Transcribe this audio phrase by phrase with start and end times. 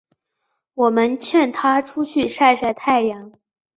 [0.73, 3.33] 我们劝她出去晒晒太阳